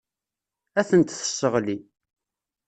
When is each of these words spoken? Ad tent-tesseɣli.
Ad 0.79 0.85
tent-tesseɣli. 0.89 1.77